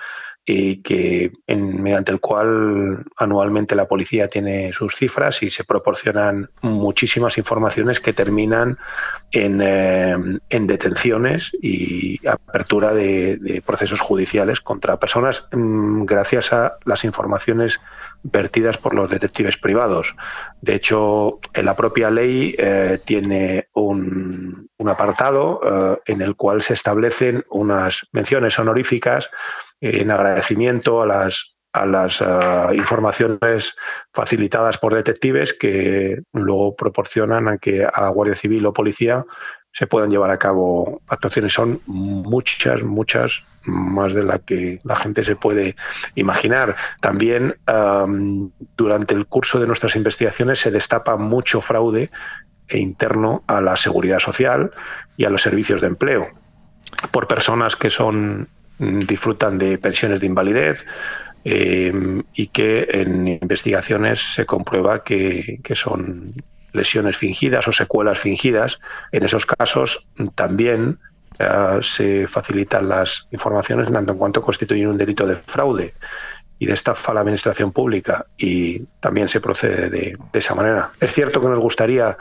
que 0.84 1.32
mediante 1.48 2.12
el 2.12 2.20
cual 2.20 3.06
anualmente 3.18 3.76
la 3.76 3.88
policía 3.88 4.28
tiene 4.28 4.74
sus 4.74 4.96
cifras 4.96 5.44
y 5.44 5.50
se 5.50 5.64
proporcionan 5.64 6.50
muchísimas 6.62 7.38
informaciones 7.38 8.00
que 8.00 8.14
terminan 8.14 8.78
en, 9.32 9.62
eh, 9.62 10.16
detenciones 10.50 11.52
y 11.62 12.26
apertura 12.28 12.94
de, 12.94 13.62
procesos 13.66 14.02
judiciales 14.02 14.62
contra 14.62 14.98
personas 14.98 15.48
mm, 15.52 16.06
gracias 16.06 16.52
a 16.54 16.74
las 16.86 17.04
informaciones 17.04 17.80
vertidas 18.24 18.78
por 18.78 18.94
los 18.94 19.10
detectives 19.10 19.58
privados. 19.58 20.16
De 20.62 20.76
hecho, 20.76 21.40
en 21.54 21.66
la 21.66 21.76
propia 21.76 22.12
ley 22.12 22.56
eh, 22.58 23.00
tiene 23.06 23.68
un, 23.74 24.70
apartado 24.86 25.62
eh, 25.64 25.98
en 26.08 26.22
el 26.22 26.36
cual 26.36 26.62
se 26.62 26.74
establecen 26.74 27.46
unas 27.50 28.08
menciones 28.12 28.60
honoríficas 28.60 29.30
en 29.82 30.12
agradecimiento 30.12 31.02
a 31.02 31.08
las, 31.08 31.56
a 31.74 31.86
las 31.86 32.22
eh, 32.22 32.26
informaciones 32.76 33.76
facilitadas 34.14 34.78
por 34.78 34.94
detectives 34.94 35.54
que 35.54 36.22
luego 36.34 36.76
proporcionan 36.76 37.48
a 37.48 37.58
que 37.58 37.86
a 37.86 38.10
Guardia 38.10 38.36
Civil 38.36 38.66
o 38.68 38.74
Policía 38.74 39.26
se 39.74 39.88
puedan 39.88 40.12
llevar 40.12 40.32
a 40.32 40.38
cabo 40.38 41.02
actuaciones. 41.08 41.54
Son 41.54 41.82
muchas, 41.88 42.84
muchas 42.84 43.44
más 43.64 44.14
de 44.14 44.24
la 44.24 44.40
que 44.40 44.80
la 44.84 44.96
gente 44.96 45.24
se 45.24 45.36
puede 45.36 45.76
imaginar. 46.16 46.76
También 47.00 47.56
durante 48.76 49.14
el 49.14 49.26
curso 49.28 49.60
de 49.60 49.68
nuestras 49.68 49.96
investigaciones 49.96 50.60
se 50.60 50.72
destapa 50.72 51.16
mucho 51.16 51.62
fraude 51.62 52.12
interno 52.70 53.44
a 53.48 53.62
la 53.62 53.76
seguridad 53.76 54.20
social 54.20 54.72
y 55.18 55.26
a 55.26 55.30
los 55.30 55.42
servicios 55.42 55.82
de 55.82 55.88
empleo 55.88 56.28
por 57.12 57.28
personas 57.28 57.76
que 57.76 57.90
son 57.90 58.48
disfrutan 58.82 59.58
de 59.58 59.78
pensiones 59.78 60.20
de 60.20 60.26
invalidez 60.26 60.86
eh, 61.46 62.22
y 62.34 62.48
que 62.48 62.88
en 62.92 63.28
investigaciones 63.28 64.20
se 64.36 64.46
comprueba 64.46 65.04
que, 65.04 65.60
que 65.64 65.76
son 65.76 66.34
lesiones 66.74 67.18
fingidas 67.18 67.68
o 67.68 67.74
secuelas 67.74 68.20
fingidas. 68.20 68.80
En 69.12 69.24
esos 69.24 69.46
casos 69.46 70.08
también 70.36 71.00
eh, 71.40 71.80
se 71.82 72.28
facilitan 72.28 72.90
las 72.90 73.28
informaciones 73.32 73.88
en 73.88 73.94
tanto 73.94 74.12
en 74.12 74.18
cuanto 74.18 74.42
constituyen 74.42 74.90
un 74.90 74.98
delito 74.98 75.26
de 75.26 75.36
fraude 75.36 75.94
y 76.60 76.66
de 76.68 76.74
estafa 76.74 77.12
a 77.12 77.16
la 77.16 77.22
administración 77.22 77.72
pública 77.72 78.26
y 78.38 78.86
también 79.00 79.28
se 79.28 79.42
procede 79.42 79.90
de, 79.90 80.18
esa 80.34 80.54
manera. 80.54 80.92
Es 81.00 81.12
cierto 81.12 81.42
que 81.42 81.48
nos 81.48 81.60
gustaría 81.60 82.18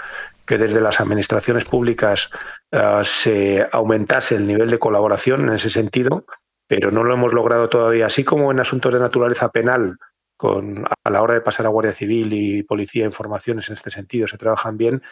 que 0.46 0.56
desde 0.56 0.80
las 0.80 0.98
administraciones 1.00 1.64
públicas 1.64 2.30
eh, 2.72 3.02
se 3.04 3.66
aumentase 3.70 4.36
el 4.36 4.46
nivel 4.46 4.70
de 4.70 4.78
colaboración 4.78 5.42
en 5.48 5.56
ese 5.56 5.68
sentido, 5.68 6.24
pero 6.70 6.92
no 6.92 7.02
lo 7.02 7.12
hemos 7.12 7.32
logrado 7.32 7.68
todavía. 7.68 8.06
Así 8.06 8.22
como 8.22 8.52
en 8.52 8.60
asuntos 8.60 8.92
de 8.92 9.00
naturaleza 9.00 9.48
penal 9.48 9.96
con, 10.36 10.84
a 10.86 11.10
la 11.10 11.20
hora 11.20 11.34
de 11.34 11.40
pasar 11.40 11.66
a 11.66 11.68
Guardia 11.68 11.92
Civil 11.92 12.32
y 12.32 12.62
Policía 12.62 13.04
informaciones 13.04 13.68
en 13.68 13.74
este 13.74 13.90
sentido 13.90 14.28
se 14.28 14.38
trabajan 14.38 14.76
bien, 14.76 15.02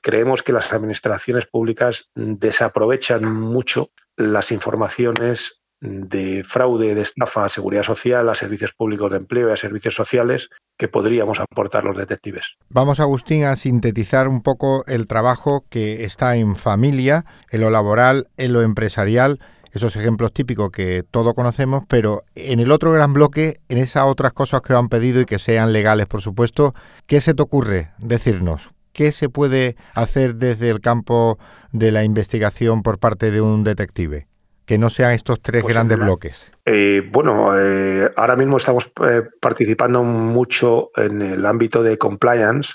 creemos 0.00 0.44
que 0.44 0.52
las 0.52 0.72
administraciones 0.72 1.46
públicas 1.46 2.08
desaprovechan 2.14 3.34
mucho 3.34 3.90
las 4.16 4.52
informaciones 4.52 5.60
de 5.80 6.44
fraude, 6.44 6.94
de 6.94 7.02
estafa 7.02 7.46
a 7.46 7.48
seguridad 7.48 7.82
social, 7.82 8.28
a 8.28 8.36
servicios 8.36 8.72
públicos 8.72 9.10
de 9.10 9.16
empleo 9.16 9.48
y 9.48 9.52
a 9.52 9.56
servicios 9.56 9.96
sociales 9.96 10.50
que 10.78 10.86
podríamos 10.86 11.40
aportar 11.40 11.82
los 11.82 11.96
detectives. 11.96 12.54
Vamos, 12.68 13.00
Agustín, 13.00 13.44
a 13.44 13.56
sintetizar 13.56 14.28
un 14.28 14.42
poco 14.42 14.84
el 14.86 15.08
trabajo 15.08 15.66
que 15.68 16.04
está 16.04 16.36
en 16.36 16.54
familia, 16.54 17.24
en 17.50 17.62
lo 17.62 17.70
laboral, 17.70 18.28
en 18.36 18.52
lo 18.52 18.62
empresarial 18.62 19.40
esos 19.72 19.96
ejemplos 19.96 20.32
típicos 20.32 20.70
que 20.70 21.02
todos 21.10 21.34
conocemos, 21.34 21.84
pero 21.88 22.24
en 22.34 22.60
el 22.60 22.70
otro 22.70 22.92
gran 22.92 23.12
bloque, 23.12 23.60
en 23.68 23.78
esas 23.78 24.04
otras 24.04 24.32
cosas 24.32 24.62
que 24.62 24.74
han 24.74 24.88
pedido 24.88 25.20
y 25.20 25.24
que 25.24 25.38
sean 25.38 25.72
legales, 25.72 26.06
por 26.06 26.22
supuesto, 26.22 26.74
¿qué 27.06 27.20
se 27.20 27.34
te 27.34 27.42
ocurre 27.42 27.90
decirnos? 27.98 28.70
¿Qué 28.92 29.12
se 29.12 29.28
puede 29.28 29.76
hacer 29.94 30.36
desde 30.36 30.70
el 30.70 30.80
campo 30.80 31.38
de 31.72 31.92
la 31.92 32.04
investigación 32.04 32.82
por 32.82 32.98
parte 32.98 33.30
de 33.30 33.40
un 33.40 33.62
detective? 33.62 34.26
Que 34.64 34.76
no 34.76 34.90
sean 34.90 35.12
estos 35.12 35.40
tres 35.40 35.62
pues 35.62 35.72
grandes 35.72 35.98
bloques. 35.98 36.50
Eh, 36.66 37.08
bueno, 37.10 37.58
eh, 37.58 38.10
ahora 38.16 38.36
mismo 38.36 38.58
estamos 38.58 38.90
eh, 39.06 39.22
participando 39.40 40.02
mucho 40.02 40.90
en 40.96 41.22
el 41.22 41.46
ámbito 41.46 41.82
de 41.82 41.96
compliance, 41.96 42.72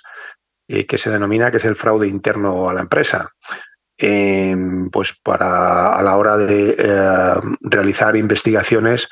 que 0.65 0.97
se 0.97 1.09
denomina 1.09 1.51
que 1.51 1.57
es 1.57 1.65
el 1.65 1.75
fraude 1.75 2.07
interno 2.07 2.69
a 2.69 2.73
la 2.73 2.81
empresa. 2.81 3.29
Em, 4.05 4.89
pues 4.89 5.13
para 5.23 5.95
a 5.95 6.03
la 6.03 6.17
hora 6.17 6.35
de 6.35 6.75
eh, 6.77 7.33
realizar 7.61 8.17
investigaciones, 8.17 9.07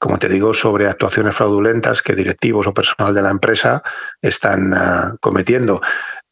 como 0.00 0.18
te 0.18 0.28
digo, 0.28 0.52
sobre 0.52 0.88
actuaciones 0.88 1.36
fraudulentas 1.36 2.02
que 2.02 2.16
directivos 2.16 2.66
o 2.66 2.74
personal 2.74 3.14
de 3.14 3.22
la 3.22 3.30
empresa 3.30 3.84
están 4.20 4.72
eh, 4.72 5.16
cometiendo. 5.20 5.80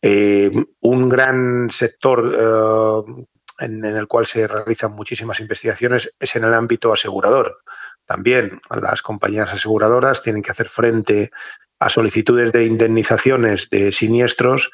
Em, 0.02 0.66
un 0.80 1.08
gran 1.08 1.70
sector 1.70 2.36
eh, 2.36 3.24
en, 3.60 3.84
el 3.84 4.08
cual 4.08 4.26
se 4.26 4.48
realizan 4.48 4.90
muchísimas 4.90 5.38
investigaciones 5.38 6.10
es 6.18 6.34
en 6.34 6.42
el 6.42 6.54
ámbito 6.54 6.92
asegurador. 6.92 7.58
También 8.06 8.60
las 8.70 9.02
compañías 9.02 9.50
aseguradoras 9.50 10.20
tienen 10.20 10.42
que 10.42 10.50
hacer 10.50 10.68
frente 10.68 11.30
a 11.78 11.88
solicitudes 11.88 12.50
de 12.50 12.66
indemnizaciones 12.66 13.70
de 13.70 13.92
siniestros 13.92 14.72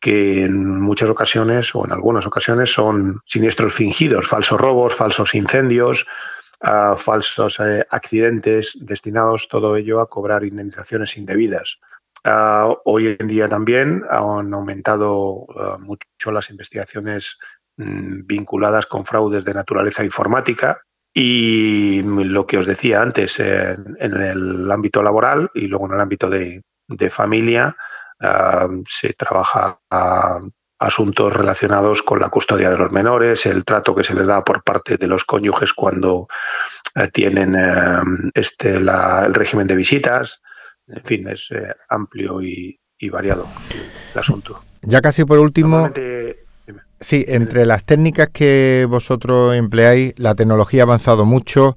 que 0.00 0.44
en 0.44 0.80
muchas 0.80 1.10
ocasiones 1.10 1.74
o 1.74 1.84
en 1.84 1.92
algunas 1.92 2.26
ocasiones 2.26 2.72
son 2.72 3.20
siniestros 3.26 3.74
fingidos, 3.74 4.26
falsos 4.26 4.58
robos, 4.58 4.94
falsos 4.94 5.34
incendios, 5.34 6.06
uh, 6.62 6.96
falsos 6.96 7.60
eh, 7.60 7.86
accidentes 7.90 8.72
destinados 8.80 9.48
todo 9.48 9.76
ello 9.76 10.00
a 10.00 10.08
cobrar 10.08 10.44
indemnizaciones 10.44 11.16
indebidas. 11.18 11.78
Uh, 12.24 12.76
hoy 12.84 13.16
en 13.18 13.28
día 13.28 13.48
también 13.48 14.02
han 14.10 14.52
aumentado 14.52 15.16
uh, 15.22 15.78
mucho 15.78 16.32
las 16.32 16.50
investigaciones 16.50 17.38
mm, 17.76 18.26
vinculadas 18.26 18.86
con 18.86 19.04
fraudes 19.04 19.44
de 19.44 19.54
naturaleza 19.54 20.02
informática 20.02 20.80
y 21.12 22.02
lo 22.02 22.46
que 22.46 22.58
os 22.58 22.66
decía 22.66 23.02
antes 23.02 23.40
en, 23.40 23.96
el 23.98 24.70
ámbito 24.70 25.02
laboral 25.02 25.50
y 25.54 25.66
luego 25.66 25.86
en 25.86 25.94
el 25.94 26.00
ámbito 26.00 26.30
de 26.30 27.10
familia 27.10 27.76
se 28.86 29.12
trabaja 29.14 29.80
a 29.90 30.40
asuntos 30.80 31.32
relacionados 31.32 32.02
con 32.02 32.18
la 32.18 32.30
custodia 32.30 32.70
de 32.70 32.78
los 32.78 32.90
menores, 32.90 33.44
el 33.46 33.64
trato 33.64 33.94
que 33.94 34.02
se 34.02 34.14
les 34.14 34.26
da 34.26 34.42
por 34.42 34.64
parte 34.64 34.96
de 34.96 35.06
los 35.06 35.24
cónyuges 35.24 35.74
cuando 35.74 36.26
eh, 36.94 37.08
tienen 37.12 37.54
eh, 37.54 38.00
este, 38.34 38.76
el 38.76 39.34
régimen 39.34 39.66
de 39.66 39.76
visitas. 39.76 40.40
En 40.88 41.04
fin, 41.04 41.28
es 41.28 41.48
eh, 41.50 41.74
amplio 41.90 42.42
y, 42.42 42.78
variado 43.10 43.46
el 44.14 44.20
asunto. 44.20 44.60
Ya 44.82 45.00
casi 45.00 45.24
por 45.24 45.38
último, 45.38 45.90
sí, 46.98 47.24
entre 47.28 47.64
las 47.64 47.84
técnicas 47.84 48.28
que 48.28 48.86
vosotros 48.88 49.54
empleáis, 49.54 50.12
la 50.18 50.34
tecnología 50.34 50.82
ha 50.82 50.84
avanzado 50.84 51.24
mucho. 51.24 51.76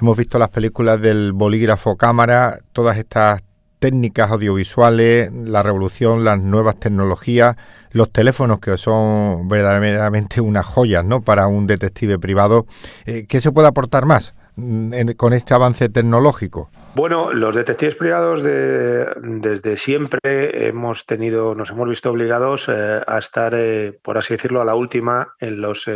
Hemos 0.00 0.16
visto 0.16 0.38
las 0.38 0.48
películas 0.48 1.00
del 1.00 1.32
bolígrafo 1.32 1.96
cámara, 1.96 2.58
todas 2.72 2.96
estas 2.96 3.42
técnicas 3.82 4.30
audiovisuales, 4.30 5.32
la 5.32 5.60
revolución, 5.60 6.22
las 6.22 6.40
nuevas 6.40 6.78
tecnologías, 6.78 7.56
los 7.90 8.12
teléfonos 8.12 8.60
que 8.60 8.78
son 8.78 9.48
verdaderamente 9.48 10.40
unas 10.40 10.64
joyas 10.64 11.04
¿no? 11.04 11.22
para 11.22 11.48
un 11.48 11.66
detective 11.66 12.16
privado. 12.20 12.66
Eh, 13.06 13.26
¿Qué 13.28 13.40
se 13.40 13.50
puede 13.50 13.66
aportar 13.66 14.06
más 14.06 14.36
mm, 14.54 15.10
con 15.16 15.32
este 15.32 15.54
avance 15.54 15.88
tecnológico? 15.88 16.70
Bueno, 16.94 17.32
los 17.32 17.56
detectives 17.56 17.96
privados 17.96 18.44
de, 18.44 19.04
desde 19.20 19.76
siempre 19.76 20.68
hemos 20.68 21.04
tenido, 21.04 21.56
nos 21.56 21.70
hemos 21.70 21.88
visto 21.88 22.08
obligados 22.08 22.66
eh, 22.68 23.00
a 23.04 23.18
estar, 23.18 23.52
eh, 23.56 23.98
por 24.00 24.16
así 24.16 24.34
decirlo, 24.34 24.60
a 24.60 24.64
la 24.64 24.76
última 24.76 25.34
en 25.40 25.60
los 25.60 25.90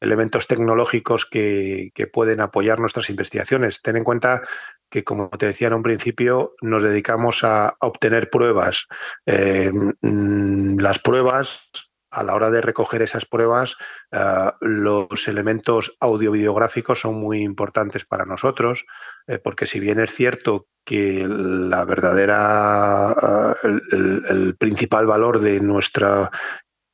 elementos 0.00 0.46
tecnológicos 0.46 1.26
que, 1.26 1.90
que, 1.94 2.06
pueden 2.06 2.40
apoyar 2.40 2.80
nuestras 2.80 3.10
investigaciones. 3.10 3.82
Ten 3.82 3.98
en 3.98 4.04
cuenta 4.04 4.40
que, 4.90 5.04
como 5.04 5.28
te 5.30 5.46
decía 5.46 5.68
en 5.68 5.74
un 5.74 5.82
principio, 5.82 6.54
nos 6.60 6.82
dedicamos 6.82 7.44
a, 7.44 7.76
obtener 7.80 8.28
pruebas. 8.30 8.86
Eh, 9.24 9.70
mm, 10.02 10.78
las 10.78 10.98
pruebas, 10.98 11.70
a 12.10 12.22
la 12.24 12.34
hora 12.34 12.50
de 12.50 12.60
recoger 12.60 13.02
esas 13.02 13.24
pruebas, 13.24 13.76
eh, 14.10 14.50
los 14.60 15.28
elementos 15.28 15.96
audio-videográficos 16.00 17.00
son 17.00 17.14
muy 17.14 17.42
importantes 17.42 18.04
para 18.04 18.24
nosotros, 18.24 18.84
eh, 19.26 19.38
porque 19.38 19.66
si 19.66 19.78
bien 19.78 20.00
es 20.00 20.12
cierto 20.12 20.66
que 20.84 21.24
la 21.28 21.84
verdadera, 21.84 23.14
el, 23.62 24.56
principal 24.58 25.06
valor 25.06 25.40
de 25.40 25.60
nuestra 25.60 26.30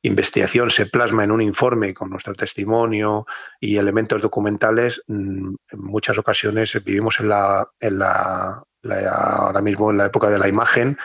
investigación 0.01 0.69
se 0.69 0.85
plasma 0.85 1.23
en 1.23 1.31
un 1.31 1.41
informe 1.41 1.93
con 1.93 2.09
nuestro 2.09 2.33
testimonio 2.33 3.25
y 3.59 3.77
elementos 3.77 4.21
documentales, 4.21 5.01
mm, 5.07 5.55
en 5.71 5.79
muchas 5.79 6.17
ocasiones 6.17 6.73
vivimos 6.83 7.19
en 7.19 7.29
la, 7.29 7.67
en 7.79 7.99
la, 7.99 8.63
ahora 9.11 9.61
mismo 9.61 9.91
en 9.91 9.97
la 9.97 10.05
época 10.05 10.29
de 10.29 10.39
la 10.39 10.47
imagen 10.47 10.97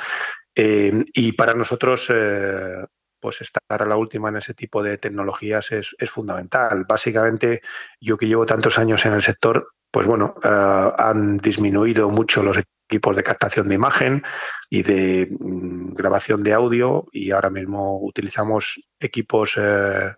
eh, 0.55 1.05
y 1.15 1.33
para 1.33 1.55
nosotros 1.55 2.07
eh, 2.11 2.85
pues 3.19 3.41
estar 3.41 3.63
a 3.69 3.87
la 3.87 3.97
última 3.97 4.29
en 4.29 4.37
ese 4.37 4.53
tipo 4.53 4.83
de 4.83 4.99
tecnologías 4.99 5.71
es, 5.71 5.95
es, 5.99 6.11
fundamental. 6.11 6.85
Básicamente, 6.87 7.63
yo 8.01 8.19
que 8.19 8.27
llevo 8.27 8.45
tantos 8.45 8.79
años 8.79 9.07
en 9.07 9.13
el 9.13 9.23
sector, 9.23 9.69
pues 9.93 10.07
bueno, 10.07 10.35
eh, 10.43 10.93
han 10.99 11.39
disminuido 11.39 12.11
mucho 12.11 12.43
los 12.43 12.57
equipos 12.93 13.17
de 13.17 13.23
captación 13.23 13.69
de 13.69 13.75
imagen 13.75 14.23
y 14.69 14.83
de 14.83 15.29
mm, 15.31 15.95
grabación 15.95 16.43
de 16.43 16.53
audio 16.53 17.07
y 17.11 17.31
ahora 17.31 17.49
mismo 17.49 17.99
utilizamos 18.03 18.81
equipos 19.01 19.55
eh, 19.57 20.15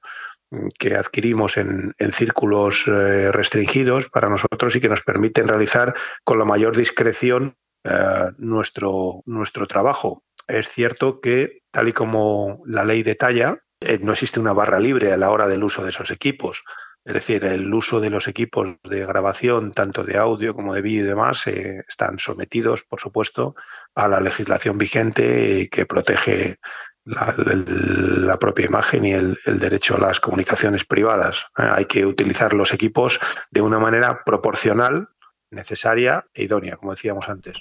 que 0.79 0.97
adquirimos 0.97 1.57
en, 1.57 1.95
círculos 2.13 2.85
eh, 2.87 3.31
restringidos 3.31 4.09
para 4.09 4.29
nosotros 4.29 4.75
y 4.75 4.81
que 4.81 4.89
nos 4.89 5.03
permiten 5.03 5.47
realizar 5.47 5.95
con 6.25 6.39
la 6.39 6.45
mayor 6.45 6.77
discreción 6.77 7.57
eh, 7.85 8.31
nuestro, 8.39 9.23
nuestro 9.27 9.67
trabajo. 9.67 10.25
Es 10.49 10.69
cierto 10.69 11.21
que, 11.21 11.61
tal 11.71 11.89
y 11.89 11.93
como 11.93 12.63
la 12.67 12.85
ley 12.85 13.03
detalla, 13.03 13.59
no 14.01 14.13
existe 14.13 14.41
una 14.41 14.53
barra 14.53 14.79
libre 14.79 15.13
a 15.13 15.17
la 15.17 15.31
hora 15.31 15.47
del 15.47 15.63
uso 15.63 15.85
de 15.85 15.91
esos 15.91 16.11
equipos. 16.11 16.65
Es 17.05 17.13
decir, 17.13 17.45
el 17.45 17.73
uso 17.73 18.01
de 18.01 18.09
los 18.09 18.29
equipos 18.29 18.77
de 18.83 19.05
grabación, 19.05 19.73
tanto 19.73 20.05
de 20.05 20.17
audio 20.17 20.55
como 20.55 20.73
de 20.73 20.81
vídeo 20.81 21.05
y 21.05 21.09
demás, 21.09 21.47
eh, 21.47 21.85
están 21.87 22.19
sometidos, 22.19 22.83
por 22.85 23.01
supuesto, 23.01 23.55
a 23.95 24.09
la 24.09 24.21
legislación 24.21 24.79
vigente 24.79 25.69
que 25.71 25.85
protege 25.85 26.59
la, 27.05 28.39
propia 28.39 28.65
imagen 28.65 29.05
y 29.05 29.13
el, 29.13 29.39
derecho 29.45 29.97
a 29.97 30.01
las 30.01 30.19
comunicaciones 30.19 30.87
privadas. 30.87 31.45
Eh, 31.59 31.63
hay 31.71 31.85
que 31.85 32.07
utilizar 32.07 32.55
los 32.55 32.73
equipos 32.73 33.21
de 33.51 33.61
una 33.61 33.79
manera 33.79 34.23
proporcional, 34.25 35.09
necesaria 35.51 36.25
e 36.33 36.45
idónea, 36.45 36.77
como 36.77 36.93
decíamos 36.93 37.29
antes. 37.29 37.59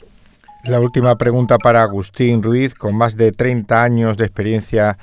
La 0.63 0.79
última 0.79 1.17
pregunta 1.17 1.57
para 1.57 1.83
Agustín 1.83 2.41
Ruiz, 2.41 2.73
con 2.73 2.97
más 2.97 3.17
de 3.17 3.33
30 3.33 3.83
años 3.83 4.15
de 4.15 4.23
experiencia 4.23 4.97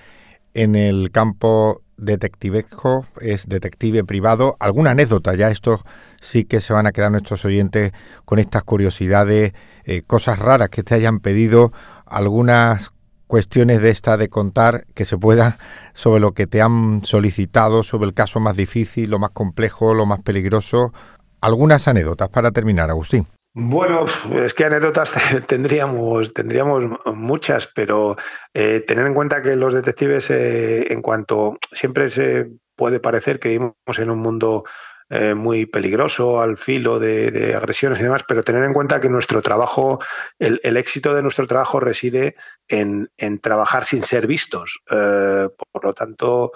en 0.55 0.75
el 0.75 1.11
campo 1.11 1.83
detectivesco, 2.01 3.07
es 3.21 3.49
detective 3.49 4.05
privado. 4.05 4.57
¿Alguna 4.61 4.91
anécdota? 4.93 5.35
Ya 5.35 5.51
estos 5.51 5.83
sí 6.21 6.45
que 6.45 6.61
se 6.61 6.73
van 6.73 6.87
a 6.87 6.93
quedar 6.93 7.11
nuestros 7.11 7.45
oyentes 7.45 7.93
con 8.25 8.39
estas 8.39 8.65
curiosidades, 8.65 9.53
eh, 9.85 10.03
cosas 10.07 10.39
raras 10.39 10.69
que 10.69 10.83
te 10.83 10.95
hayan 10.95 11.21
pedido, 11.21 11.73
algunas 12.07 12.93
cuestiones 13.27 13.81
de 13.81 13.91
esta 13.91 14.17
de 14.17 14.29
contar 14.29 14.87
que 14.95 15.05
se 15.05 15.17
puedan 15.17 15.55
sobre 15.95 16.21
lo 16.21 16.33
que 16.33 16.47
te 16.47 16.61
han 16.61 17.03
solicitado, 17.05 17.83
sobre 17.83 18.07
el 18.07 18.15
caso 18.15 18.41
más 18.41 18.57
difícil, 18.57 19.11
lo 19.11 19.19
más 19.19 19.33
complejo, 19.33 19.95
lo 19.95 20.07
más 20.07 20.21
peligroso. 20.21 20.93
Algunas 21.41 21.89
anécdotas 21.89 22.29
para 22.29 22.51
terminar, 22.51 22.91
Agustín. 22.91 23.27
Bueno, 23.53 24.05
es 24.33 24.55
que 24.55 24.65
anécdotas 24.65 25.13
tendríamos, 25.49 26.33
tendríamos 26.33 26.85
muchas, 27.15 27.67
pero 27.75 28.17
eh, 28.55 28.85
tener 28.87 29.07
en 29.07 29.15
cuenta 29.15 29.43
que 29.43 29.57
los 29.57 29.75
detectives, 29.75 30.31
eh, 30.31 30.93
en 30.93 31.03
cuanto 31.03 31.59
siempre 31.73 32.11
se 32.11 32.49
puede 32.77 33.01
parecer 33.01 33.41
que 33.41 33.49
vivimos 33.49 33.99
en 33.99 34.11
un 34.11 34.21
mundo 34.21 34.65
eh, 35.13 35.35
muy 35.35 35.67
peligroso, 35.67 36.41
al 36.41 36.57
filo 36.57 37.01
de, 37.01 37.53
agresiones 37.57 37.99
y 37.99 38.05
demás, 38.05 38.23
pero 38.29 38.45
tener 38.45 38.63
en 38.63 38.73
cuenta 38.73 39.01
que 39.01 39.09
nuestro 39.09 39.43
trabajo, 39.43 39.99
el, 40.39 40.77
éxito 40.77 41.13
de 41.13 41.23
nuestro 41.23 41.49
trabajo 41.49 41.81
reside 41.81 42.37
en, 42.69 43.11
trabajar 43.43 43.85
sin 43.85 44.05
ser 44.05 44.29
vistos. 44.29 44.81
Eh, 44.89 45.49
por 45.73 45.85
lo 45.85 45.95
tanto, 45.95 46.53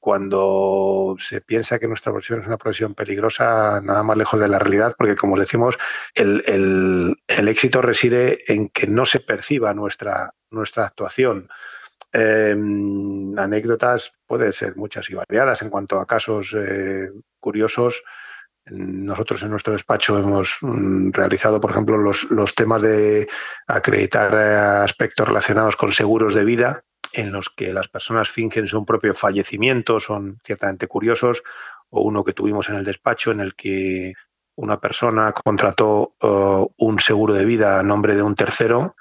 cuando 0.00 1.14
se 1.18 1.40
piensa 1.40 1.78
que 1.78 1.86
nuestra 1.86 2.10
profesión 2.10 2.40
es 2.40 2.46
una 2.48 2.56
profesión 2.56 2.94
peligrosa, 2.94 3.80
nada 3.80 4.02
más 4.02 4.16
lejos 4.16 4.40
de 4.40 4.48
la 4.48 4.58
realidad, 4.58 4.94
porque 4.98 5.14
como 5.14 5.38
decimos, 5.38 5.78
el, 6.14 7.16
éxito 7.28 7.80
reside 7.80 8.40
en 8.52 8.70
que 8.70 8.88
no 8.88 9.06
se 9.06 9.20
perciba 9.20 9.72
nuestra, 9.72 10.34
actuación. 10.76 11.48
Em, 12.12 13.38
anécdotas 13.38 14.12
pueden 14.26 14.52
ser 14.52 14.76
muchas 14.76 15.08
y 15.08 15.14
variadas 15.14 15.62
en 15.62 15.70
cuanto 15.70 15.98
a 15.98 16.06
casos 16.06 16.54
eh, 16.58 17.08
curiosos. 17.40 18.02
Nosotros 18.66 19.42
en 19.42 19.50
nuestro 19.50 19.72
despacho 19.72 20.18
hemos 20.18 20.58
mm, 20.60 21.12
realizado, 21.12 21.60
por 21.60 21.70
ejemplo, 21.70 21.96
los, 21.96 22.30
los 22.30 22.54
temas 22.54 22.82
de 22.82 23.28
acreditar 23.66 24.34
eh, 24.34 24.82
aspectos 24.84 25.26
relacionados 25.26 25.76
con 25.76 25.92
seguros 25.92 26.34
de 26.34 26.44
vida, 26.44 26.84
en 27.12 27.32
los 27.32 27.50
que 27.50 27.72
las 27.72 27.88
personas 27.88 28.30
fingen 28.30 28.68
su 28.68 28.84
propio 28.84 29.14
fallecimiento, 29.14 30.00
son 30.00 30.38
ciertamente 30.44 30.86
curiosos, 30.86 31.42
o 31.90 32.02
uno 32.02 32.24
que 32.24 32.32
tuvimos 32.32 32.68
en 32.68 32.76
el 32.76 32.84
despacho 32.84 33.30
en 33.30 33.40
el 33.40 33.54
que 33.54 34.14
una 34.56 34.80
persona 34.80 35.32
contrató 35.32 36.14
uh, 36.22 36.66
un 36.78 37.00
seguro 37.00 37.34
de 37.34 37.44
vida 37.44 37.78
a 37.78 37.82
nombre 37.82 38.14
de 38.14 38.22
un 38.22 38.34
tercero 38.34 38.96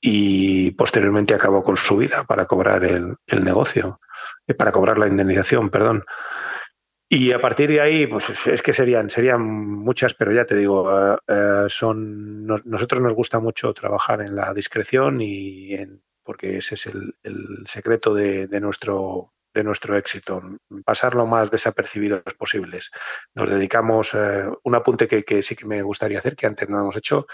y 0.00 0.70
posteriormente 0.72 1.34
acabó 1.34 1.62
con 1.62 1.76
su 1.76 1.96
vida 1.96 2.24
para 2.24 2.44
cobrar 2.44 2.84
el, 2.84 3.16
negocio, 3.42 4.00
eh, 4.46 4.54
para 4.54 4.72
cobrar 4.72 4.98
la 4.98 5.08
indemnización, 5.08 5.70
perdón. 5.70 6.04
Y 7.08 7.32
a 7.32 7.40
partir 7.40 7.70
de 7.70 7.80
ahí, 7.80 8.06
pues 8.06 8.24
es 8.46 8.60
que 8.60 8.74
serían, 8.74 9.08
serían 9.08 9.42
muchas, 9.42 10.14
pero 10.14 10.32
ya 10.32 10.44
te 10.44 10.56
digo, 10.56 10.90
eh, 10.90 11.16
eh, 11.28 11.66
son 11.68 12.44
nosotros 12.44 13.00
nos 13.00 13.14
gusta 13.14 13.38
mucho 13.38 13.72
trabajar 13.72 14.20
en 14.20 14.34
la 14.34 14.52
discreción 14.52 15.20
y 15.20 15.74
en, 15.74 16.02
porque 16.24 16.58
ese 16.58 16.74
es 16.74 16.86
el, 16.86 17.14
secreto 17.66 18.14
de, 18.14 18.48
nuestro 18.60 19.34
de 19.54 19.62
nuestro 19.62 19.96
éxito, 19.96 20.42
pasar 20.84 21.14
lo 21.14 21.26
más 21.26 21.48
desapercibidos 21.48 22.22
posibles. 22.36 22.90
Nos 23.34 23.48
dedicamos, 23.48 24.12
eh, 24.14 24.48
un 24.64 24.74
apunte 24.74 25.06
que, 25.06 25.42
sí 25.42 25.54
que 25.54 25.64
me 25.64 25.80
gustaría 25.82 26.18
hacer, 26.18 26.34
que 26.34 26.46
antes 26.46 26.68
no 26.68 26.80
hemos 26.80 26.96
hecho, 26.96 27.28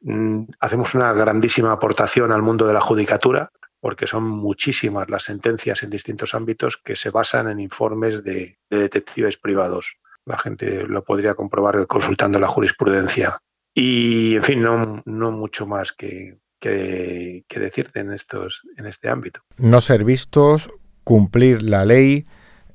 mm, 0.00 0.44
hacemos 0.58 0.94
una 0.94 1.12
grandísima 1.12 1.72
aportación 1.72 2.32
al 2.32 2.40
mundo 2.40 2.66
de 2.66 2.72
la 2.72 2.80
judicatura, 2.80 3.52
porque 3.78 4.06
son 4.06 4.24
muchísimas 4.24 5.10
las 5.10 5.24
sentencias 5.24 5.82
en 5.82 5.90
distintos 5.90 6.34
ámbitos 6.34 6.78
que 6.78 6.96
se 6.96 7.10
basan 7.10 7.50
en 7.50 7.60
informes 7.60 8.24
de, 8.24 8.58
detectives 8.70 9.36
privados. 9.36 9.98
La 10.24 10.38
gente 10.38 10.84
lo 10.84 11.04
podría 11.04 11.34
comprobar 11.34 11.86
consultando 11.86 12.40
la 12.40 12.48
jurisprudencia. 12.48 13.38
Y, 13.74 14.36
en 14.36 14.42
fin, 14.42 14.62
no, 14.62 15.02
no 15.04 15.30
mucho 15.30 15.66
más 15.66 15.92
que, 15.92 16.38
que, 16.60 17.44
que, 17.48 17.60
decirte 17.60 18.00
en, 18.00 18.12
estos, 18.12 18.62
en 18.76 18.86
este 18.86 19.08
ámbito. 19.08 19.40
No 19.58 19.80
ser 19.80 20.04
vistos, 20.04 20.70
cumplir 21.04 21.62
la 21.62 21.84
ley, 21.84 22.26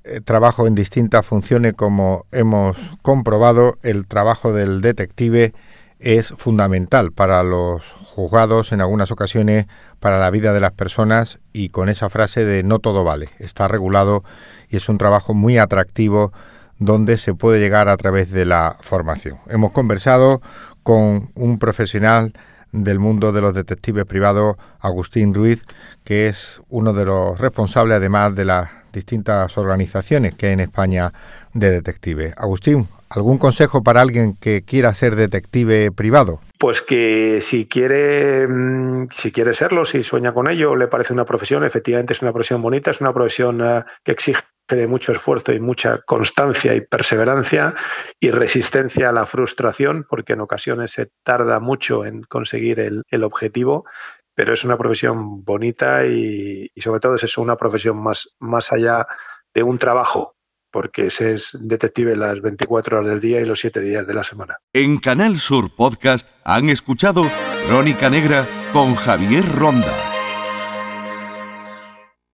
eh, 0.03 0.19
trabajo 0.19 0.65
en 0.65 0.73
distintas 0.73 1.25
funciones 1.25 1.73
como 1.73 2.25
hemos 2.31 2.77
comprobado, 3.01 3.77
el 3.83 4.07
trabajo 4.07 4.51
del 4.51 4.81
detective 4.81 5.53
es 5.99 6.29
fundamental 6.29 7.11
para 7.11 7.43
los 7.43 7.91
juzgados, 7.93 8.71
en 8.71 8.81
algunas 8.81 9.11
ocasiones 9.11 9.67
para 9.99 10.19
la 10.19 10.31
vida 10.31 10.53
de 10.53 10.59
las 10.59 10.71
personas 10.71 11.39
y 11.53 11.69
con 11.69 11.89
esa 11.89 12.09
frase 12.09 12.43
de 12.43 12.63
no 12.63 12.79
todo 12.79 13.03
vale, 13.03 13.29
está 13.37 13.67
regulado 13.67 14.23
y 14.69 14.77
es 14.77 14.89
un 14.89 14.97
trabajo 14.97 15.35
muy 15.35 15.59
atractivo 15.59 16.33
donde 16.79 17.19
se 17.19 17.35
puede 17.35 17.59
llegar 17.59 17.87
a 17.87 17.97
través 17.97 18.31
de 18.31 18.45
la 18.45 18.77
formación. 18.79 19.37
Hemos 19.47 19.71
conversado 19.71 20.41
con 20.81 21.29
un 21.35 21.59
profesional 21.59 22.33
del 22.71 22.99
mundo 22.99 23.31
de 23.31 23.41
los 23.41 23.53
detectives 23.53 24.05
privados, 24.05 24.57
Agustín 24.79 25.33
Ruiz, 25.33 25.63
que 26.03 26.27
es 26.27 26.61
uno 26.69 26.93
de 26.93 27.05
los 27.05 27.39
responsables 27.39 27.97
además 27.97 28.35
de 28.35 28.45
las 28.45 28.69
distintas 28.91 29.57
organizaciones 29.57 30.35
que 30.35 30.47
hay 30.47 30.53
en 30.53 30.59
España 30.61 31.13
de 31.53 31.71
detectives. 31.71 32.33
Agustín, 32.37 32.87
¿algún 33.09 33.37
consejo 33.37 33.83
para 33.83 34.01
alguien 34.01 34.35
que 34.39 34.63
quiera 34.63 34.93
ser 34.93 35.15
detective 35.15 35.91
privado? 35.91 36.39
Pues 36.57 36.81
que 36.81 37.39
si 37.41 37.65
quiere, 37.67 38.47
mm, 38.47 39.07
si 39.17 39.31
quiere 39.31 39.53
serlo, 39.53 39.85
si 39.85 40.03
sueña 40.03 40.33
con 40.33 40.49
ello, 40.49 40.75
le 40.75 40.87
parece 40.87 41.13
una 41.13 41.25
profesión, 41.25 41.63
efectivamente 41.63 42.13
es 42.13 42.21
una 42.21 42.33
profesión 42.33 42.61
bonita, 42.61 42.91
es 42.91 43.01
una 43.01 43.13
profesión 43.13 43.61
eh, 43.61 43.83
que 44.03 44.11
exige 44.11 44.41
de 44.75 44.87
mucho 44.87 45.11
esfuerzo 45.11 45.53
y 45.53 45.59
mucha 45.59 46.01
constancia 46.01 46.73
y 46.73 46.81
perseverancia 46.81 47.75
y 48.19 48.31
resistencia 48.31 49.09
a 49.09 49.13
la 49.13 49.25
frustración, 49.25 50.05
porque 50.09 50.33
en 50.33 50.41
ocasiones 50.41 50.91
se 50.91 51.09
tarda 51.23 51.59
mucho 51.59 52.05
en 52.05 52.23
conseguir 52.23 52.79
el, 52.79 53.23
objetivo, 53.23 53.85
pero 54.33 54.53
es 54.53 54.63
una 54.63 54.77
profesión 54.77 55.43
bonita 55.43 56.05
y, 56.05 56.69
sobre 56.77 56.99
todo 56.99 57.15
es 57.15 57.37
una 57.37 57.55
profesión 57.55 58.01
más, 58.01 58.29
más 58.39 58.71
allá 58.71 59.07
de 59.53 59.63
un 59.63 59.77
trabajo, 59.77 60.35
porque 60.71 61.07
ese 61.07 61.33
es 61.33 61.49
detective 61.59 62.15
las 62.15 62.41
24 62.41 62.99
horas 62.99 63.09
del 63.09 63.19
día 63.19 63.41
y 63.41 63.45
los 63.45 63.59
7 63.59 63.79
días 63.81 64.07
de 64.07 64.13
la 64.13 64.23
semana. 64.23 64.57
En 64.73 64.97
Canal 64.97 65.37
Sur 65.37 65.69
Podcast 65.75 66.27
han 66.43 66.69
escuchado 66.69 67.23
Crónica 67.67 68.09
Negra 68.09 68.45
con 68.73 68.95
Javier 68.95 69.43
Ronda. 69.55 70.10